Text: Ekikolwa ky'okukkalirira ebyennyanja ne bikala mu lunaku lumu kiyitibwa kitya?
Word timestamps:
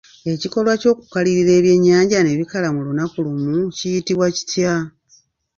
Ekikolwa 0.33 0.73
ky'okukkalirira 0.81 1.51
ebyennyanja 1.59 2.19
ne 2.21 2.33
bikala 2.39 2.69
mu 2.75 2.81
lunaku 2.87 3.17
lumu 3.25 3.55
kiyitibwa 3.77 4.27
kitya? 4.35 4.73